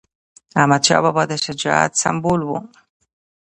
[0.59, 2.49] احمدشاه بابا د شجاعت سمبول و.